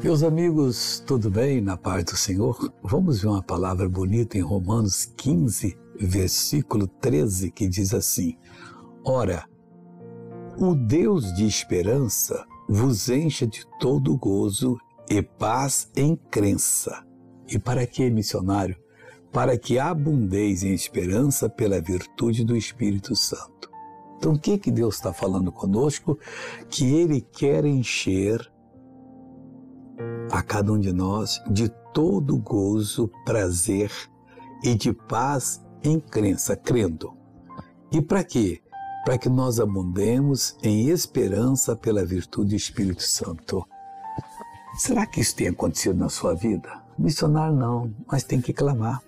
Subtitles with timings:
[0.00, 1.60] Meus amigos, tudo bem?
[1.60, 2.72] Na paz do Senhor?
[2.84, 8.38] Vamos ver uma palavra bonita em Romanos 15, versículo 13, que diz assim:
[9.04, 9.44] Ora,
[10.56, 14.78] o Deus de esperança vos encha de todo gozo
[15.10, 17.04] e paz em crença.
[17.48, 18.76] E para que, missionário?
[19.32, 23.68] Para que abundeis em esperança pela virtude do Espírito Santo.
[24.16, 26.16] Então, o que, que Deus está falando conosco?
[26.70, 28.48] Que Ele quer encher
[30.30, 33.90] a cada um de nós de todo gozo, prazer
[34.62, 37.16] e de paz em crença, crendo.
[37.90, 38.60] E para quê?
[39.04, 43.66] Para que nós abundemos em esperança pela virtude do Espírito Santo.
[44.76, 46.68] Será que isso tem acontecido na sua vida?
[46.98, 49.02] Missionário não, mas tem que clamar.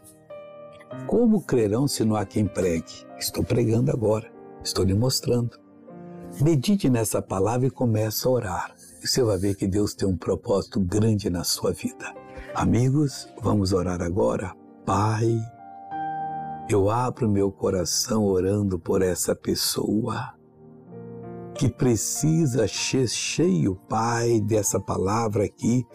[1.07, 3.07] Como crerão se não há quem pregue?
[3.19, 4.33] Estou pregando agora,
[4.65, 5.59] estou lhe mostrando.
[6.41, 8.75] Medite nessa palavra e comece a orar
[9.07, 12.15] você vai ver que Deus tem um propósito grande na sua vida.
[12.55, 14.55] Amigos, vamos orar agora.
[14.85, 15.39] Pai,
[16.69, 20.35] eu abro meu coração orando por essa pessoa
[21.55, 25.87] que precisa cheio, Pai, dessa palavra aqui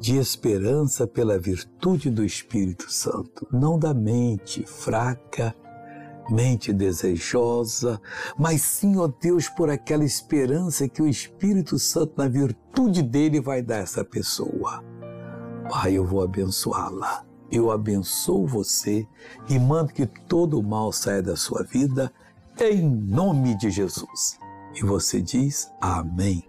[0.00, 5.54] de esperança pela virtude do Espírito Santo, não da mente fraca,
[6.30, 8.00] mente desejosa,
[8.38, 13.62] mas sim, ó Deus, por aquela esperança que o Espírito Santo, na virtude dele, vai
[13.62, 14.84] dar a essa pessoa.
[15.70, 17.24] Pai, eu vou abençoá-la.
[17.50, 19.06] Eu abençoo você
[19.48, 22.12] e mando que todo o mal saia da sua vida,
[22.60, 24.38] em nome de Jesus.
[24.74, 26.47] E você diz amém.